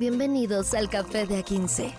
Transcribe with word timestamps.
Bienvenidos 0.00 0.72
al 0.72 0.88
Café 0.88 1.26
de 1.26 1.44
A15. 1.44 1.92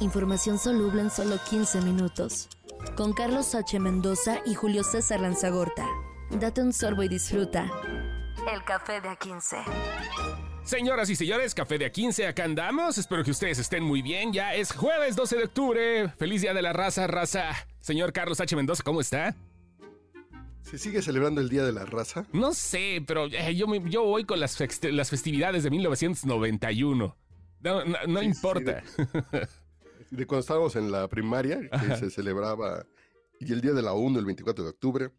Información 0.00 0.58
soluble 0.58 1.02
en 1.02 1.10
solo 1.10 1.36
15 1.50 1.82
minutos. 1.82 2.48
Con 2.96 3.12
Carlos 3.12 3.54
H. 3.54 3.78
Mendoza 3.78 4.38
y 4.46 4.54
Julio 4.54 4.82
César 4.82 5.20
Lanzagorta. 5.20 5.86
Date 6.30 6.62
un 6.62 6.72
sorbo 6.72 7.02
y 7.02 7.08
disfruta. 7.08 7.70
El 8.50 8.64
Café 8.64 9.02
de 9.02 9.10
A15. 9.10 9.58
Señoras 10.64 11.10
y 11.10 11.16
señores, 11.16 11.54
Café 11.54 11.76
de 11.76 11.92
A15, 11.92 12.26
acá 12.26 12.44
andamos. 12.44 12.96
Espero 12.96 13.22
que 13.22 13.32
ustedes 13.32 13.58
estén 13.58 13.84
muy 13.84 14.00
bien. 14.00 14.32
Ya 14.32 14.54
es 14.54 14.72
jueves 14.72 15.14
12 15.14 15.36
de 15.36 15.44
octubre. 15.44 16.08
Feliz 16.16 16.40
Día 16.40 16.54
de 16.54 16.62
la 16.62 16.72
Raza, 16.72 17.06
raza. 17.06 17.50
Señor 17.80 18.14
Carlos 18.14 18.40
H. 18.40 18.56
Mendoza, 18.56 18.82
¿cómo 18.82 19.02
está? 19.02 19.36
¿Se 20.70 20.78
sigue 20.78 21.02
celebrando 21.02 21.40
el 21.40 21.48
Día 21.48 21.64
de 21.64 21.72
la 21.72 21.84
Raza? 21.84 22.26
No 22.32 22.54
sé, 22.54 23.02
pero 23.06 23.26
eh, 23.26 23.54
yo, 23.56 23.66
me- 23.66 23.88
yo 23.90 24.04
voy 24.04 24.24
con 24.24 24.38
las, 24.40 24.56
festividades 24.56 25.64
de 25.64 25.70
1991. 25.70 27.16
No, 27.62 27.84
no- 27.84 27.96
no 28.06 28.20
Sí, 28.20 28.26
importa. 28.26 28.82
De 30.10 30.26
cuando 30.26 30.40
estábamos 30.40 30.74
en 30.76 30.90
la 30.90 31.06
primaria, 31.08 31.60
que 31.60 31.68
Ajá. 31.72 31.96
se 31.96 32.10
celebraba, 32.10 32.84
y 33.38 33.52
el 33.52 33.60
Día 33.60 33.72
de 33.72 33.82
la 33.82 33.92
UNO, 33.92 34.18
el 34.18 34.24
24 34.24 34.64
de 34.64 34.70
octubre. 34.70 35.10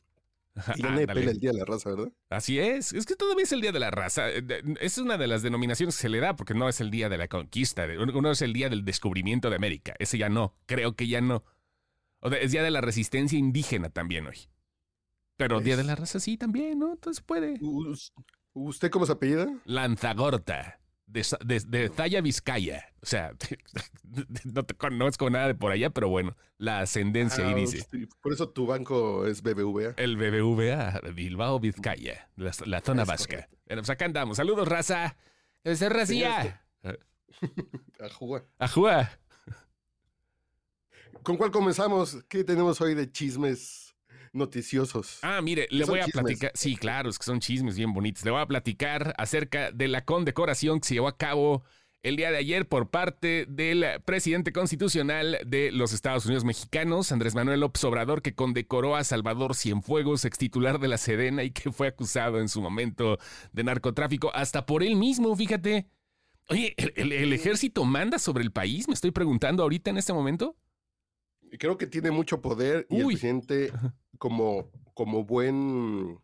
Y 0.75 0.81
pela 0.81 1.31
el 1.31 1.39
Día 1.39 1.51
de 1.51 1.59
la 1.59 1.65
Raza, 1.65 1.91
¿verdad? 1.91 2.11
Así 2.29 2.59
es, 2.59 2.91
es 2.91 3.05
que 3.05 3.15
todavía 3.15 3.43
es 3.45 3.53
el 3.53 3.61
Día 3.61 3.71
de 3.71 3.79
la 3.79 3.89
Raza. 3.89 4.29
Eh, 4.29 4.43
Es 4.81 4.97
una 4.97 5.17
de 5.17 5.27
las 5.27 5.43
denominaciones 5.43 5.95
que 5.95 6.01
se 6.01 6.09
le 6.09 6.19
da 6.19 6.35
porque 6.35 6.53
no 6.53 6.67
es 6.67 6.81
el 6.81 6.91
Día 6.91 7.07
de 7.07 7.17
la 7.17 7.29
Conquista, 7.29 7.85
uno 7.97 8.31
es 8.31 8.41
el 8.41 8.51
Día 8.51 8.67
del 8.69 8.83
Descubrimiento 8.83 9.49
de 9.49 9.55
América. 9.55 9.95
Ese 9.97 10.17
ya 10.17 10.27
no, 10.27 10.55
creo 10.65 10.95
que 10.97 11.07
ya 11.07 11.21
no. 11.21 11.45
O 12.19 12.29
de- 12.29 12.43
es 12.43 12.51
Día 12.51 12.63
de 12.63 12.71
la 12.71 12.81
Resistencia 12.81 13.39
Indígena 13.39 13.89
también 13.91 14.27
hoy. 14.27 14.49
Pero 15.37 15.59
Día 15.59 15.77
de 15.77 15.83
la 15.83 15.95
Raza 15.95 16.19
sí 16.19 16.37
también, 16.37 16.79
¿no? 16.79 16.91
Entonces 16.93 17.23
puede. 17.23 17.57
Us- 17.61 18.13
¿Usted 18.53 18.89
cómo 18.91 19.05
se 19.05 19.13
apellida? 19.13 19.47
Lanzagorta, 19.65 20.79
de, 21.07 21.25
de, 21.45 21.59
de 21.61 21.89
Zaya, 21.89 22.19
Vizcaya. 22.21 22.85
O 23.01 23.05
sea, 23.05 23.31
no 24.43 24.63
te 24.63 24.73
conozco 24.75 25.29
nada 25.29 25.47
de 25.47 25.55
por 25.55 25.71
allá, 25.71 25.89
pero 25.89 26.09
bueno, 26.09 26.35
la 26.57 26.81
ascendencia 26.81 27.45
ahí 27.47 27.53
Ah, 27.53 27.55
dice. 27.55 27.87
sí, 27.89 28.07
Por 28.21 28.33
eso 28.33 28.49
tu 28.49 28.65
banco 28.67 29.25
es 29.25 29.41
BBVA. 29.41 29.93
El 29.97 30.17
BBVA, 30.17 30.99
Bilbao, 31.13 31.59
Vizcaya, 31.59 32.29
la, 32.35 32.51
la 32.65 32.81
zona 32.81 33.03
Es 33.03 33.07
vasca. 33.07 33.47
Bueno, 33.65 33.81
pues 33.81 33.89
acá 33.89 34.05
andamos. 34.05 34.37
Saludos, 34.37 34.67
raza. 34.67 35.15
¡Ese 35.63 35.87
racía! 35.89 36.61
Ajúa. 37.99 38.43
Ajúa. 38.59 39.09
¿Con 41.23 41.37
cuál 41.37 41.51
comenzamos? 41.51 42.23
¿Qué 42.27 42.43
tenemos 42.43 42.81
hoy 42.81 42.95
de 42.95 43.11
chismes 43.11 43.90
noticiosos? 44.33 45.19
Ah, 45.21 45.41
mire, 45.41 45.67
le 45.69 45.85
voy 45.85 45.99
a 45.99 46.05
chismes. 46.05 46.23
platicar. 46.23 46.51
Sí, 46.55 46.75
claro, 46.75 47.09
es 47.09 47.17
que 47.19 47.25
son 47.25 47.39
chismes 47.39 47.75
bien 47.75 47.93
bonitos. 47.93 48.23
Le 48.25 48.31
voy 48.31 48.41
a 48.41 48.45
platicar 48.45 49.13
acerca 49.17 49.71
de 49.71 49.87
la 49.87 50.05
condecoración 50.05 50.79
que 50.79 50.87
se 50.87 50.93
llevó 50.95 51.07
a 51.07 51.17
cabo 51.17 51.63
el 52.03 52.15
día 52.15 52.31
de 52.31 52.37
ayer 52.37 52.67
por 52.67 52.89
parte 52.89 53.45
del 53.47 53.85
presidente 54.05 54.51
constitucional 54.51 55.37
de 55.45 55.71
los 55.71 55.93
Estados 55.93 56.25
Unidos 56.25 56.43
mexicanos, 56.43 57.11
Andrés 57.11 57.35
Manuel 57.35 57.59
López 57.59 57.83
Obrador, 57.83 58.23
que 58.23 58.33
condecoró 58.33 58.95
a 58.95 59.03
Salvador 59.03 59.53
Cienfuegos, 59.55 60.25
ex 60.25 60.37
titular 60.39 60.79
de 60.79 60.87
la 60.87 60.97
Sedena 60.97 61.43
y 61.43 61.51
que 61.51 61.71
fue 61.71 61.87
acusado 61.89 62.39
en 62.39 62.49
su 62.49 62.59
momento 62.59 63.19
de 63.51 63.63
narcotráfico, 63.63 64.31
hasta 64.33 64.65
por 64.65 64.81
él 64.81 64.95
mismo, 64.95 65.35
fíjate. 65.35 65.85
Oye, 66.49 66.73
¿el, 66.77 66.91
el- 66.95 67.11
el 67.11 67.33
ejército 67.33 67.85
manda 67.85 68.17
sobre 68.17 68.43
el 68.43 68.51
país? 68.51 68.87
Me 68.87 68.95
estoy 68.95 69.11
preguntando 69.11 69.61
ahorita 69.61 69.91
en 69.91 69.97
este 69.99 70.11
momento. 70.11 70.55
Creo 71.59 71.77
que 71.77 71.85
tiene 71.85 72.09
mucho 72.09 72.41
poder 72.41 72.87
y 72.89 72.95
Uy. 72.95 72.99
el 73.01 73.07
presidente, 73.19 73.71
como, 74.21 74.69
como 74.93 75.25
buen 75.25 76.19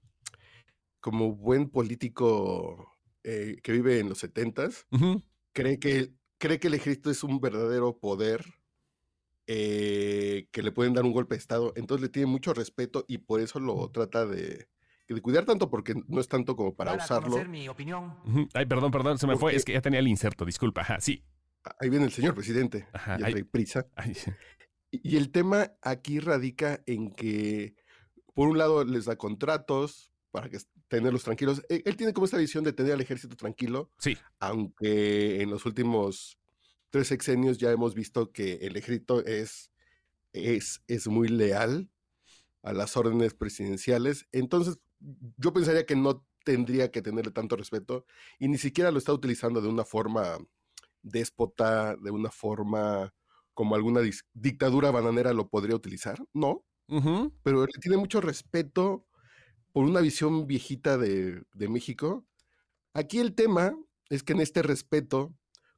como 1.00 1.34
buen 1.34 1.68
político 1.68 2.96
eh, 3.24 3.58
que 3.64 3.72
vive 3.72 4.00
en 4.00 4.08
los 4.10 4.20
setentas, 4.20 4.86
Ujú. 4.92 5.24
cree 5.52 5.80
que, 5.80 6.14
cree 6.38 6.60
que 6.60 6.68
el 6.68 6.76
ejército 6.76 7.10
es 7.10 7.24
un 7.24 7.40
verdadero 7.42 7.98
poder 7.98 8.46
eh, 9.48 10.48
que 10.52 10.62
le 10.62 10.72
pueden 10.72 10.94
dar 10.94 11.06
un 11.06 11.12
golpe 11.12 11.34
de 11.34 11.40
Estado. 11.40 11.74
Entonces 11.76 12.04
le 12.04 12.10
tiene 12.10 12.28
mucho 12.28 12.54
respeto 12.54 13.04
y 13.08 13.18
por 13.18 13.42
eso 13.42 13.60
lo 13.60 13.90
trata 13.90 14.28
de, 14.28 14.68
de 15.08 15.22
cuidar 15.22 15.46
tanto, 15.46 15.72
porque 15.72 15.96
no 16.08 16.22
es 16.22 16.28
tanto 16.28 16.56
como 16.56 16.76
para 16.76 16.92
Para 16.92 17.04
usarlo. 17.04 17.44
mi 17.46 17.68
opinión. 17.68 18.16
Ujú. 18.26 18.48
Ay, 18.54 18.68
perdón, 18.68 18.92
perdón, 18.92 19.18
se 19.18 19.26
me 19.26 19.38
fue. 19.38 19.56
Es 19.56 19.66
que 19.66 19.74
ya 19.74 19.82
tenía 19.82 20.02
el 20.02 20.08
inserto, 20.08 20.46
disculpa. 20.46 20.82
Ajá, 20.82 21.02
sí. 21.02 21.24
Ahí 21.80 21.90
viene 21.90 22.06
el 22.06 22.12
señor 22.12 22.36
presidente, 22.36 22.86
Ajá, 22.94 23.18
ya 23.18 23.44
prisa. 23.52 23.88
Ay, 23.96 24.14
y 24.92 25.18
el 25.18 25.32
tema 25.32 25.74
aquí 25.82 26.20
radica 26.20 26.82
en 26.86 27.12
que, 27.12 27.76
por 28.38 28.50
un 28.50 28.60
lado, 28.60 28.86
les 28.86 29.06
da 29.06 29.16
contratos 29.16 30.12
para 30.30 30.48
que 30.48 30.60
tenerlos 30.90 31.24
tranquilos. 31.24 31.64
Él, 31.70 31.82
él 31.84 31.98
tiene 31.98 32.14
como 32.14 32.26
esta 32.26 32.38
visión 32.38 32.64
de 32.64 32.72
tener 32.72 32.94
al 32.94 33.02
ejército 33.02 33.36
tranquilo, 33.36 33.90
sí. 33.98 34.16
aunque 34.40 35.42
en 35.42 35.50
los 35.50 35.66
últimos 35.66 36.38
tres 36.92 37.08
sexenios 37.08 37.58
ya 37.58 37.72
hemos 37.72 37.96
visto 37.96 38.32
que 38.32 38.60
el 38.62 38.78
ejército 38.78 39.26
es, 39.26 39.72
es, 40.34 40.84
es 40.86 41.08
muy 41.08 41.30
leal 41.30 41.90
a 42.62 42.74
las 42.74 42.96
órdenes 42.96 43.34
presidenciales. 43.34 44.28
Entonces, 44.32 44.78
yo 45.38 45.52
pensaría 45.52 45.88
que 45.88 45.96
no 45.96 46.24
tendría 46.46 46.92
que 46.92 47.02
tenerle 47.02 47.32
tanto 47.32 47.56
respeto 47.56 48.06
y 48.38 48.50
ni 48.50 48.60
siquiera 48.60 48.92
lo 48.92 49.00
está 49.00 49.14
utilizando 49.14 49.62
de 49.62 49.68
una 49.68 49.84
forma 49.84 50.38
déspota, 51.02 51.96
de 51.96 52.12
una 52.12 52.30
forma 52.30 53.16
como 53.56 53.74
alguna 53.74 54.02
dictadura 54.36 54.92
bananera 54.92 55.34
lo 55.34 55.50
podría 55.50 55.76
utilizar, 55.76 56.24
no, 56.34 56.67
Pero 57.44 57.66
le 57.66 57.72
tiene 57.82 57.98
mucho 57.98 58.22
respeto 58.22 59.06
por 59.74 59.86
una 59.86 60.02
visión 60.02 60.48
viejita 60.48 60.98
de, 60.98 61.44
de 61.54 61.70
México. 61.70 62.26
Aquí 62.94 63.20
el 63.20 63.36
tema 63.36 63.78
es 64.10 64.24
que 64.24 64.34
en 64.34 64.42
este 64.42 64.64
respeto, 64.64 65.36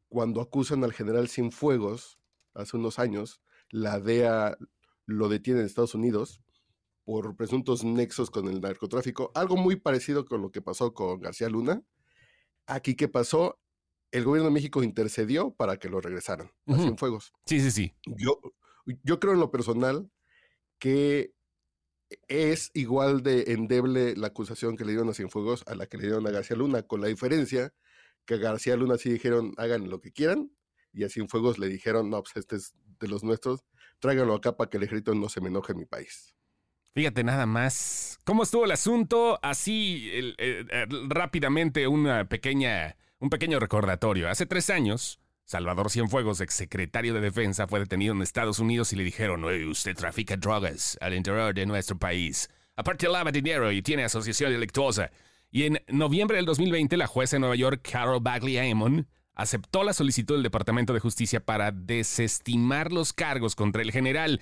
cuando 0.08 0.42
acusan 0.42 0.84
al 0.84 0.94
general 0.94 1.30
Cienfuegos, 1.30 2.20
hace 2.54 2.78
unos 2.78 3.00
años, 3.00 3.42
la 3.72 4.00
DEA 4.00 4.58
lo 5.06 5.30
detiene 5.30 5.62
en 5.62 5.66
Estados 5.66 5.96
Unidos 5.96 6.42
por 7.06 7.36
presuntos 7.36 7.84
nexos 7.84 8.30
con 8.30 8.48
el 8.48 8.62
narcotráfico, 8.62 9.32
algo 9.34 9.58
muy 9.58 9.76
parecido 9.76 10.26
con 10.26 10.42
lo 10.42 10.52
que 10.52 10.62
pasó 10.62 10.94
con 10.94 11.20
García 11.20 11.50
Luna. 11.50 11.84
Aquí, 12.68 12.96
¿qué 12.96 13.08
pasó? 13.08 13.60
El 14.12 14.26
gobierno 14.26 14.50
de 14.50 14.54
México 14.54 14.84
intercedió 14.84 15.52
para 15.56 15.78
que 15.78 15.90
lo 15.90 16.02
regresaran 16.02 16.52
a 16.68 16.74
Ujú. 16.74 16.84
Cienfuegos. 16.84 17.34
Sí, 17.46 17.60
sí, 17.60 17.72
sí. 17.72 17.94
Yo, 18.06 18.40
yo 19.04 19.20
creo 19.20 19.34
en 19.34 19.40
lo 19.40 19.52
personal 19.52 20.10
que 20.80 21.34
es 22.28 22.72
igual 22.74 23.22
de 23.22 23.52
endeble 23.54 24.16
la 24.16 24.28
acusación 24.28 24.76
que 24.78 24.84
le 24.86 24.92
dieron 24.94 25.10
a 25.10 25.14
Cienfuegos 25.14 25.64
a 25.68 25.76
la 25.76 25.86
que 25.86 25.98
le 25.98 26.04
dieron 26.04 26.26
a 26.26 26.32
García 26.32 26.56
Luna, 26.58 26.82
con 26.84 27.02
la 27.02 27.08
diferencia 27.08 27.74
que 28.26 28.36
a 28.36 28.38
García 28.38 28.76
Luna 28.76 28.98
sí 28.98 29.10
dijeron 29.12 29.54
hagan 29.58 29.90
lo 29.90 30.02
que 30.02 30.12
quieran 30.12 30.52
y 30.92 31.04
a 31.04 31.10
Cienfuegos 31.10 31.60
le 31.60 31.68
dijeron 31.68 32.10
no, 32.10 32.24
pues 32.24 32.36
este 32.38 32.56
es 32.56 32.74
de 33.00 33.08
los 33.08 33.24
nuestros, 33.24 33.64
tráiganlo 34.00 34.34
acá 34.34 34.58
para 34.58 34.70
que 34.70 34.78
el 34.78 34.84
ejército 34.84 35.14
no 35.14 35.30
se 35.30 35.40
me 35.42 35.50
enoje 35.50 35.74
en 35.74 35.80
mi 35.80 35.86
país. 35.86 36.36
Fíjate 36.96 37.24
nada 37.24 37.46
más. 37.46 38.18
¿Cómo 38.26 38.44
estuvo 38.44 38.66
el 38.66 38.72
asunto? 38.72 39.40
Así, 39.44 40.10
el- 40.12 40.36
el- 40.40 41.10
rápidamente, 41.10 41.88
una 41.88 42.28
pequeña, 42.28 42.98
un 43.20 43.30
pequeño 43.30 43.60
recordatorio. 43.60 44.28
Hace 44.30 44.46
tres 44.48 44.70
años, 44.70 45.19
Salvador 45.50 45.90
Cienfuegos, 45.90 46.42
exsecretario 46.42 47.16
de 47.16 47.22
Defensa, 47.22 47.66
fue 47.66 47.80
detenido 47.80 48.14
en 48.14 48.22
Estados 48.22 48.60
Unidos 48.60 48.94
y 48.94 48.96
le 48.98 49.04
dijeron, 49.04 49.44
"Oye, 49.44 49.66
usted 49.66 49.96
trafica 49.96 50.38
drogas 50.38 50.96
al 51.02 51.16
interior 51.16 51.56
de 51.56 51.66
nuestro 51.66 51.98
país. 51.98 52.52
Aparte 52.76 53.10
lava 53.10 53.32
dinero 53.32 53.72
y 53.72 53.82
tiene 53.82 54.04
asociación 54.04 54.52
delictuosa. 54.52 55.10
Y 55.50 55.64
en 55.64 55.82
noviembre 55.88 56.38
del 56.38 56.46
2020, 56.46 56.98
la 56.98 57.08
jueza 57.08 57.38
de 57.38 57.40
Nueva 57.40 57.56
York, 57.56 57.82
Carol 57.82 58.20
Bagley 58.22 58.60
Amon, 58.60 59.08
aceptó 59.34 59.84
la 59.84 59.94
solicitud 59.94 60.36
del 60.36 60.44
Departamento 60.44 60.94
de 60.94 61.00
Justicia 61.00 61.44
para 61.44 61.72
desestimar 61.72 62.92
los 62.92 63.12
cargos 63.12 63.56
contra 63.56 63.82
el 63.82 63.92
general. 63.92 64.42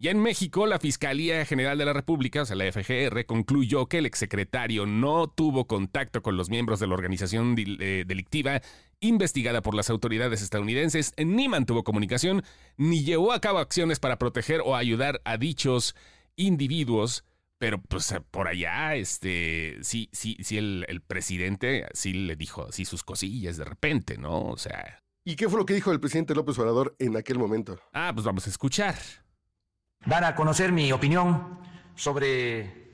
Ya 0.00 0.12
en 0.12 0.20
México, 0.20 0.64
la 0.68 0.78
Fiscalía 0.78 1.44
General 1.44 1.76
de 1.76 1.84
la 1.84 1.92
República, 1.92 2.42
o 2.42 2.46
sea, 2.46 2.54
la 2.54 2.70
FGR, 2.70 3.26
concluyó 3.26 3.86
que 3.86 3.98
el 3.98 4.06
exsecretario 4.06 4.86
no 4.86 5.26
tuvo 5.26 5.66
contacto 5.66 6.22
con 6.22 6.36
los 6.36 6.50
miembros 6.50 6.78
de 6.78 6.86
la 6.86 6.94
organización 6.94 7.56
eh, 7.58 8.04
delictiva 8.06 8.60
investigada 9.00 9.60
por 9.60 9.74
las 9.74 9.90
autoridades 9.90 10.40
estadounidenses, 10.40 11.14
ni 11.18 11.48
mantuvo 11.48 11.82
comunicación, 11.82 12.44
ni 12.76 13.02
llevó 13.02 13.32
a 13.32 13.40
cabo 13.40 13.58
acciones 13.58 13.98
para 13.98 14.20
proteger 14.20 14.60
o 14.64 14.76
ayudar 14.76 15.20
a 15.24 15.36
dichos 15.36 15.96
individuos. 16.36 17.24
Pero 17.58 17.82
pues 17.82 18.12
eh, 18.12 18.20
por 18.20 18.46
allá, 18.46 18.94
este, 18.94 19.78
sí, 19.82 20.10
sí, 20.12 20.36
sí, 20.42 20.58
el, 20.58 20.84
el 20.86 21.00
presidente 21.00 21.88
sí 21.92 22.12
le 22.12 22.36
dijo 22.36 22.68
así 22.68 22.84
sus 22.84 23.02
cosillas 23.02 23.56
de 23.56 23.64
repente, 23.64 24.16
¿no? 24.16 24.42
O 24.42 24.58
sea, 24.58 25.00
¿Y 25.24 25.34
qué 25.34 25.48
fue 25.48 25.58
lo 25.58 25.66
que 25.66 25.74
dijo 25.74 25.90
el 25.90 25.98
presidente 25.98 26.36
López 26.36 26.56
Obrador 26.60 26.94
en 27.00 27.16
aquel 27.16 27.38
momento? 27.40 27.80
ah, 27.92 28.12
pues 28.14 28.24
vamos 28.24 28.46
a 28.46 28.50
escuchar. 28.50 28.94
Dar 30.06 30.24
a 30.24 30.34
conocer 30.34 30.72
mi 30.72 30.92
opinión 30.92 31.58
sobre 31.94 32.88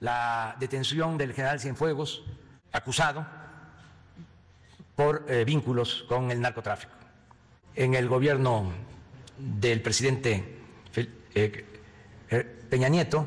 la 0.00 0.56
detención 0.58 1.16
del 1.16 1.32
general 1.32 1.60
Cienfuegos, 1.60 2.24
acusado 2.72 3.26
por 4.96 5.24
eh, 5.28 5.44
vínculos 5.44 6.04
con 6.08 6.30
el 6.30 6.40
narcotráfico. 6.40 6.92
En 7.74 7.94
el 7.94 8.08
gobierno 8.08 8.70
del 9.38 9.80
presidente 9.80 10.58
eh, 11.34 11.64
Peña 12.68 12.88
Nieto 12.88 13.26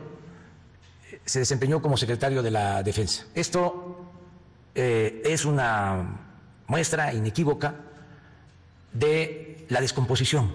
se 1.26 1.40
desempeñó 1.40 1.82
como 1.82 1.98
secretario 1.98 2.44
de 2.44 2.52
la 2.52 2.84
Defensa. 2.84 3.26
Esto 3.34 4.12
eh, 4.76 5.22
es 5.26 5.46
una 5.46 6.20
muestra 6.68 7.14
inequívoca 7.14 7.76
de 8.92 9.66
la 9.70 9.82
descomposición 9.82 10.52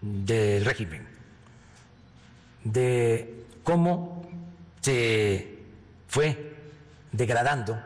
del 0.00 0.64
régimen, 0.64 1.06
de 2.64 3.44
cómo 3.62 4.22
se 4.80 5.58
fue 6.08 6.54
degradando 7.12 7.80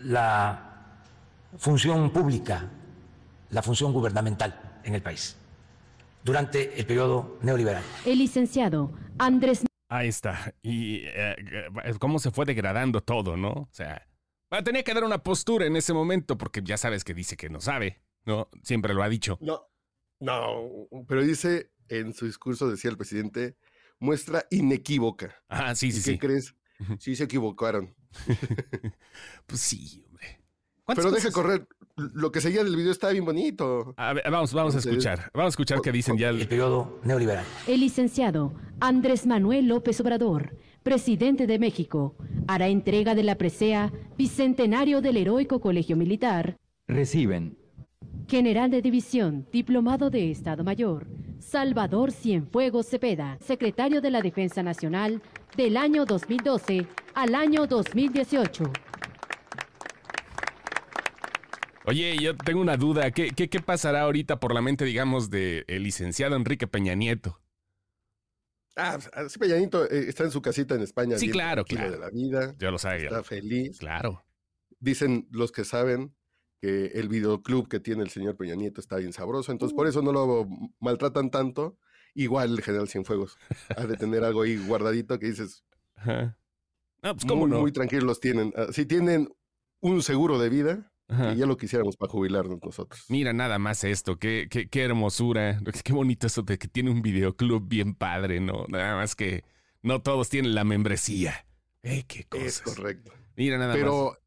la 0.00 0.62
función 1.58 2.10
pública, 2.10 2.68
la 3.50 3.62
función 3.62 3.92
gubernamental 3.92 4.80
en 4.84 4.94
el 4.94 5.02
país 5.02 5.36
durante 6.22 6.78
el 6.78 6.84
periodo 6.86 7.38
neoliberal. 7.42 7.82
El 8.04 8.18
licenciado 8.18 8.92
Andrés. 9.18 9.64
Ahí 9.88 10.08
está. 10.08 10.52
Y 10.60 11.02
eh, 11.04 11.36
cómo 12.00 12.18
se 12.18 12.32
fue 12.32 12.44
degradando 12.44 13.00
todo, 13.00 13.36
¿no? 13.36 13.50
O 13.50 13.68
sea, 13.70 14.06
tenía 14.64 14.82
que 14.82 14.92
dar 14.92 15.04
una 15.04 15.22
postura 15.22 15.66
en 15.66 15.76
ese 15.76 15.92
momento 15.92 16.36
porque 16.36 16.62
ya 16.62 16.76
sabes 16.76 17.04
que 17.04 17.14
dice 17.14 17.36
que 17.36 17.48
no 17.48 17.60
sabe, 17.60 18.02
¿no? 18.24 18.48
Siempre 18.62 18.92
lo 18.92 19.04
ha 19.04 19.08
dicho. 19.08 19.38
No, 19.40 19.68
no, 20.18 20.88
pero 21.06 21.22
dice 21.22 21.70
en 21.88 22.12
su 22.14 22.26
discurso, 22.26 22.68
decía 22.68 22.90
el 22.90 22.96
presidente, 22.96 23.56
muestra 23.98 24.46
inequívoca. 24.50 25.42
Ah, 25.48 25.74
sí, 25.74 25.92
sí, 25.92 26.00
sí. 26.00 26.12
¿Qué 26.12 26.18
crees? 26.18 26.54
Sí 26.98 27.16
se 27.16 27.24
equivocaron. 27.24 27.94
pues 29.46 29.60
sí, 29.60 30.04
hombre. 30.08 30.40
Pero 30.94 31.10
deja 31.10 31.30
correr. 31.30 31.66
Lo 31.96 32.30
que 32.30 32.42
seguía 32.42 32.62
del 32.62 32.76
video 32.76 32.92
estaba 32.92 33.12
bien 33.12 33.24
bonito. 33.24 33.94
A 33.96 34.12
ver, 34.12 34.24
vamos, 34.30 34.52
vamos 34.52 34.74
a 34.74 34.78
escuchar. 34.78 35.30
Vamos 35.32 35.46
a 35.46 35.54
escuchar 35.54 35.80
qué 35.80 35.90
dicen 35.90 36.18
ya. 36.18 36.28
El 36.28 36.46
periodo 36.46 37.00
neoliberal. 37.04 37.44
El 37.66 37.80
licenciado 37.80 38.54
Andrés 38.80 39.26
Manuel 39.26 39.68
López 39.68 39.98
Obrador, 40.02 40.58
presidente 40.82 41.46
de 41.46 41.58
México, 41.58 42.14
hará 42.46 42.68
entrega 42.68 43.14
de 43.14 43.22
la 43.22 43.38
presea 43.38 43.92
Bicentenario 44.18 45.00
del 45.00 45.16
Heroico 45.16 45.60
Colegio 45.60 45.96
Militar. 45.96 46.58
Reciben. 46.86 47.56
General 48.28 48.70
de 48.70 48.82
División, 48.82 49.46
Diplomado 49.50 50.10
de 50.10 50.30
Estado 50.30 50.64
Mayor, 50.64 51.06
Salvador 51.40 52.12
Cienfuegos 52.12 52.86
Cepeda, 52.86 53.38
secretario 53.40 54.00
de 54.00 54.10
la 54.10 54.22
Defensa 54.22 54.62
Nacional 54.62 55.22
del 55.56 55.76
año 55.76 56.04
2012 56.04 56.86
al 57.14 57.34
año 57.34 57.66
2018. 57.66 58.72
Oye, 61.84 62.16
yo 62.20 62.36
tengo 62.36 62.60
una 62.60 62.76
duda. 62.76 63.10
¿Qué, 63.12 63.30
qué, 63.30 63.48
qué 63.48 63.60
pasará 63.60 64.02
ahorita 64.02 64.40
por 64.40 64.52
la 64.52 64.60
mente, 64.60 64.84
digamos, 64.84 65.30
del 65.30 65.64
licenciado 65.68 66.34
Enrique 66.34 66.66
Peña 66.66 66.94
Nieto? 66.94 67.40
Ah, 68.74 68.98
sí, 69.28 69.38
Peña 69.38 69.56
Nieto 69.56 69.84
eh, 69.84 70.08
está 70.08 70.24
en 70.24 70.32
su 70.32 70.42
casita 70.42 70.74
en 70.74 70.82
España. 70.82 71.16
Sí, 71.16 71.30
claro, 71.30 71.64
claro. 71.64 71.92
de 71.92 71.98
la 71.98 72.10
vida. 72.10 72.54
Yo 72.58 72.70
lo 72.72 72.78
sabía. 72.78 73.06
Está 73.06 73.22
feliz. 73.22 73.78
Claro. 73.78 74.24
Dicen 74.80 75.28
los 75.30 75.52
que 75.52 75.64
saben 75.64 76.14
que 76.60 76.86
el 76.94 77.08
videoclub 77.08 77.68
que 77.68 77.80
tiene 77.80 78.02
el 78.02 78.10
señor 78.10 78.36
Peña 78.36 78.54
Nieto 78.54 78.80
está 78.80 78.96
bien 78.96 79.12
sabroso, 79.12 79.52
entonces 79.52 79.74
por 79.76 79.86
eso 79.86 80.02
no 80.02 80.12
lo 80.12 80.48
maltratan 80.80 81.30
tanto. 81.30 81.78
Igual 82.14 82.52
el 82.52 82.62
general 82.62 82.88
Cienfuegos 82.88 83.36
ha 83.76 83.86
de 83.86 83.96
tener 83.96 84.24
algo 84.24 84.42
ahí 84.42 84.56
guardadito 84.56 85.18
que 85.18 85.26
dices. 85.26 85.64
Ajá. 85.96 86.38
Ah, 87.02 87.12
pues 87.14 87.24
cómo 87.26 87.42
muy, 87.42 87.50
no. 87.50 87.60
muy 87.60 87.72
tranquilos 87.72 88.20
tienen. 88.20 88.52
Ah, 88.56 88.68
Si 88.72 88.86
tienen 88.86 89.28
un 89.80 90.02
seguro 90.02 90.38
de 90.38 90.48
vida, 90.48 90.92
Ajá. 91.08 91.34
y 91.34 91.36
ya 91.36 91.46
lo 91.46 91.56
quisiéramos 91.58 91.96
para 91.98 92.10
jubilarnos 92.10 92.58
nosotros. 92.64 93.04
Mira 93.10 93.32
nada 93.34 93.58
más 93.58 93.84
esto, 93.84 94.18
qué, 94.18 94.48
qué, 94.50 94.68
qué 94.68 94.82
hermosura, 94.84 95.60
qué 95.84 95.92
bonito 95.92 96.26
eso 96.26 96.42
de 96.42 96.58
que 96.58 96.68
tiene 96.68 96.90
un 96.90 97.02
videoclub 97.02 97.68
bien 97.68 97.94
padre, 97.94 98.40
¿no? 98.40 98.64
Nada 98.68 98.96
más 98.96 99.14
que 99.14 99.44
no 99.82 100.00
todos 100.00 100.30
tienen 100.30 100.54
la 100.54 100.64
membresía. 100.64 101.46
Eh, 101.82 102.04
qué 102.08 102.20
Es 102.32 102.60
cosas. 102.60 102.62
correcto. 102.76 103.12
Mira 103.36 103.58
nada 103.58 103.74
Pero 103.74 104.06
más. 104.12 104.18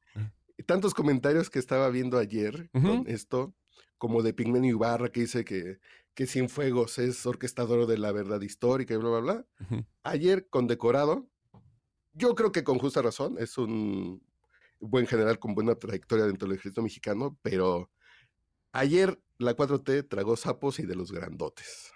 Tantos 0.69 0.93
comentarios 0.93 1.49
que 1.49 1.57
estaba 1.57 1.89
viendo 1.89 2.19
ayer 2.19 2.69
con 2.71 3.05
esto, 3.07 3.55
como 3.97 4.21
de 4.21 4.35
Pigmenio 4.35 4.69
Ibarra, 4.69 5.11
que 5.11 5.21
dice 5.21 5.43
que, 5.43 5.79
que 6.13 6.27
Cienfuegos 6.27 6.99
es 6.99 7.25
orquestador 7.25 7.87
de 7.87 7.97
la 7.97 8.11
verdad 8.11 8.39
histórica 8.41 8.93
y 8.93 8.97
bla, 8.97 9.09
bla, 9.09 9.19
bla. 9.19 9.45
Ujú. 9.61 9.83
Ayer, 10.03 10.47
condecorado, 10.47 11.27
yo 12.13 12.35
creo 12.35 12.51
que 12.51 12.63
con 12.63 12.77
justa 12.77 13.01
razón, 13.01 13.37
es 13.39 13.57
un 13.57 14.21
buen 14.79 15.07
general 15.07 15.39
con 15.39 15.55
buena 15.55 15.73
trayectoria 15.73 16.27
dentro 16.27 16.47
del 16.47 16.59
ejército 16.59 16.83
mexicano, 16.83 17.35
pero 17.41 17.89
ayer 18.71 19.19
la 19.39 19.55
4T 19.55 20.07
tragó 20.07 20.37
sapos 20.37 20.77
y 20.77 20.85
de 20.85 20.95
los 20.95 21.11
grandotes. 21.11 21.91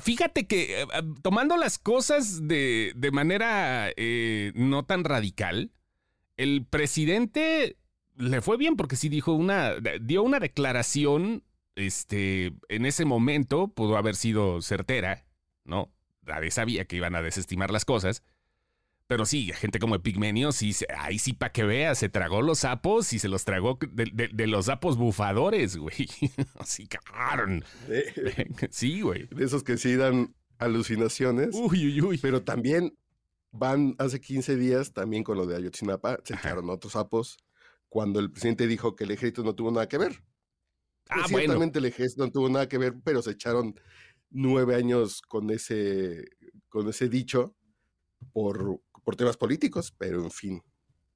Fíjate 0.00 0.48
que 0.48 0.82
eh, 0.82 0.86
eh, 0.92 1.02
tomando 1.22 1.56
las 1.56 1.78
cosas 1.78 2.48
de, 2.48 2.94
de 2.96 3.10
manera 3.12 3.92
eh, 3.96 4.50
no 4.56 4.84
tan 4.84 5.04
radical, 5.04 5.70
el 6.36 6.64
presidente 6.64 7.76
le 8.16 8.40
fue 8.40 8.56
bien 8.56 8.76
porque 8.76 8.96
sí 8.96 9.08
dijo 9.08 9.32
una, 9.32 9.74
dio 10.00 10.22
una 10.22 10.40
declaración, 10.40 11.42
este, 11.74 12.52
en 12.68 12.86
ese 12.86 13.04
momento 13.04 13.68
pudo 13.68 13.96
haber 13.96 14.16
sido 14.16 14.62
certera, 14.62 15.26
¿no? 15.64 15.92
Nadie 16.22 16.50
sabía 16.50 16.84
que 16.86 16.96
iban 16.96 17.14
a 17.14 17.22
desestimar 17.22 17.70
las 17.70 17.84
cosas. 17.84 18.22
Pero 19.08 19.24
sí, 19.24 19.52
gente 19.54 19.78
como 19.78 19.94
Epigmenio, 19.94 20.50
sí, 20.50 20.74
ahí 20.98 21.20
sí 21.20 21.32
para 21.32 21.52
que 21.52 21.62
veas, 21.62 21.96
se 21.98 22.08
tragó 22.08 22.42
los 22.42 22.58
sapos 22.60 23.12
y 23.12 23.20
se 23.20 23.28
los 23.28 23.44
tragó 23.44 23.78
de, 23.92 24.06
de- 24.12 24.30
de 24.32 24.46
los 24.48 24.66
sapos 24.66 24.96
bufadores, 24.96 25.76
güey. 25.76 26.08
Así 26.58 26.88
cagaron. 26.88 27.64
Sí, 28.70 29.02
güey. 29.02 29.28
de 29.28 29.44
esos 29.44 29.62
que 29.62 29.76
sí 29.78 29.94
dan 29.94 30.34
alucinaciones, 30.58 31.50
Uy, 31.54 31.86
uy, 31.86 32.00
uy. 32.00 32.18
pero 32.18 32.42
también 32.42 32.96
van 33.58 33.94
hace 33.98 34.20
15 34.20 34.56
días, 34.56 34.92
también 34.92 35.24
con 35.24 35.36
lo 35.36 35.46
de 35.46 35.56
Ayotzinapa, 35.56 36.18
se 36.24 36.34
echaron 36.34 36.70
otros 36.70 36.92
sapos 36.92 37.38
cuando 37.88 38.20
el 38.20 38.30
presidente 38.30 38.66
dijo 38.66 38.96
que 38.96 39.04
el 39.04 39.12
ejército 39.12 39.42
no 39.42 39.54
tuvo 39.54 39.70
nada 39.70 39.88
que 39.88 39.98
ver. 39.98 40.22
Ah, 41.08 41.16
Pues 41.20 41.32
bueno. 41.32 41.44
Ciertamente 41.46 41.78
el 41.78 41.84
ejército 41.86 42.24
no 42.24 42.32
tuvo 42.32 42.48
nada 42.48 42.68
que 42.68 42.78
ver, 42.78 42.94
pero 43.04 43.22
se 43.22 43.30
echaron 43.32 43.78
nueve 44.30 44.74
años 44.74 45.22
con 45.22 45.50
ese, 45.50 46.24
con 46.68 46.88
ese 46.88 47.08
dicho 47.08 47.56
por, 48.32 48.80
por 49.04 49.16
temas 49.16 49.36
políticos, 49.36 49.94
pero 49.96 50.22
en 50.22 50.30
fin. 50.30 50.62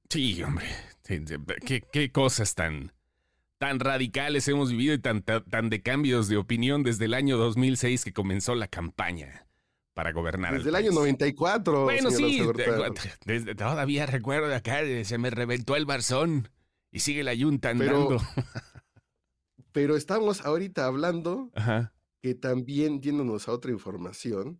Sí, 0.09 0.41
hombre. 0.43 0.67
¿Qué, 1.03 1.83
qué 1.91 2.11
cosas 2.11 2.55
tan, 2.55 2.93
tan 3.57 3.79
radicales 3.79 4.47
hemos 4.47 4.71
vivido 4.71 4.93
y 4.93 4.99
tan, 4.99 5.23
tan, 5.23 5.43
tan 5.45 5.69
de 5.69 5.81
cambios 5.81 6.29
de 6.29 6.37
opinión 6.37 6.83
desde 6.83 7.05
el 7.05 7.13
año 7.13 7.37
2006 7.37 8.05
que 8.05 8.13
comenzó 8.13 8.55
la 8.55 8.67
campaña 8.67 9.45
para 10.01 10.13
gobernar. 10.13 10.51
Desde 10.55 10.69
el 10.69 10.75
año 10.75 10.87
país. 10.87 10.95
94. 10.99 11.83
Bueno, 11.83 12.09
sí, 12.09 12.41
desde, 13.23 13.53
todavía 13.53 14.07
recuerdo 14.07 14.51
acá, 14.55 14.79
se 15.03 15.17
me 15.19 15.29
reventó 15.29 15.75
el 15.75 15.85
barzón 15.85 16.49
y 16.91 17.01
sigue 17.01 17.23
la 17.23 17.35
yunta 17.35 17.69
andando. 17.69 18.17
Pero 19.71 19.95
estamos 19.95 20.41
ahorita 20.43 20.85
hablando 20.87 21.51
Ajá. 21.53 21.93
que 22.19 22.33
también 22.33 22.99
yéndonos 22.99 23.47
a 23.47 23.51
otra 23.51 23.71
información, 23.71 24.57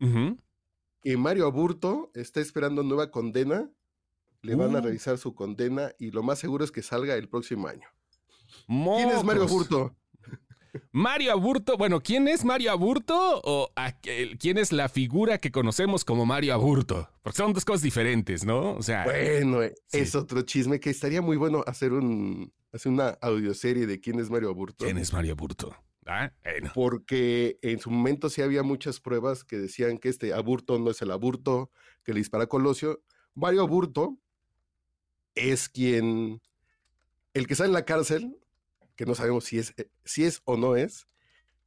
que 1.01 1.17
Mario 1.17 1.47
Aburto 1.47 2.11
está 2.13 2.39
esperando 2.39 2.83
nueva 2.83 3.09
condena. 3.09 3.67
Le 4.43 4.53
van 4.55 4.75
a 4.75 4.79
Uh. 4.79 4.83
revisar 4.83 5.17
su 5.17 5.33
condena 5.33 5.91
y 5.97 6.11
lo 6.11 6.21
más 6.21 6.37
seguro 6.37 6.63
es 6.63 6.71
que 6.71 6.83
salga 6.83 7.15
el 7.15 7.29
próximo 7.29 7.67
año. 7.67 7.87
¿Quién 8.67 9.09
es 9.09 9.23
Mario. 9.23 9.43
Aburto? 9.43 9.95
Mario 10.91 11.33
Aburto, 11.33 11.77
bueno, 11.77 12.01
¿quién 12.01 12.27
es 12.27 12.45
Mario 12.45 12.71
Aburto 12.71 13.41
o 13.43 13.69
aquel- 13.75 14.37
quién 14.37 14.57
es 14.57 14.71
la 14.71 14.87
figura 14.89 15.37
que 15.37 15.51
conocemos 15.51 16.05
como 16.05 16.25
Mario 16.25 16.53
Aburto? 16.53 17.09
Porque 17.23 17.37
son 17.37 17.53
dos 17.53 17.65
cosas 17.65 17.81
diferentes, 17.81 18.45
¿no? 18.45 18.73
O 18.75 18.81
sea, 18.81 19.03
Bueno, 19.03 19.61
eh, 19.63 19.73
Sí. 19.87 19.99
es 19.99 20.15
otro 20.15 20.41
chisme 20.43 20.79
que 20.79 20.89
estaría 20.89 21.21
muy 21.21 21.37
bueno 21.37 21.63
hacer 21.67 21.91
un 21.93 22.53
hacer 22.73 22.89
una 22.89 23.09
audioserie 23.21 23.85
de 23.85 23.99
quién 23.99 24.17
es 24.19 24.29
Mario 24.29 24.49
Aburto. 24.49 24.85
¿quién 24.85 24.97
es 24.97 25.11
Mario 25.11 25.33
Aburto? 25.33 25.75
Ah, 26.05 26.31
bueno. 26.43 26.71
Porque 26.73 27.59
en 27.61 27.79
su 27.79 27.91
momento 27.91 28.29
sí 28.29 28.41
había 28.41 28.63
muchas 28.63 29.01
pruebas 29.01 29.43
que 29.43 29.57
decían 29.57 29.97
que 29.97 30.07
este 30.07 30.33
Aburto 30.33 30.79
no 30.79 30.89
es 30.91 31.01
el 31.01 31.11
Aburto 31.11 31.69
que 32.05 32.13
le 32.13 32.19
dispara 32.19 32.45
a 32.45 32.47
Colosio. 32.47 33.03
Mario 33.35 33.61
Aburto 33.63 34.17
es 35.35 35.67
quien, 35.67 36.41
el 37.33 37.45
que 37.47 37.53
está 37.53 37.65
en 37.65 37.73
la 37.73 37.83
cárcel, 37.85 38.37
que 39.01 39.07
no 39.07 39.15
sabemos 39.15 39.45
si 39.45 39.57
es, 39.57 39.73
eh, 39.77 39.89
si 40.05 40.25
es 40.25 40.43
o 40.45 40.57
no 40.57 40.75
es, 40.75 41.07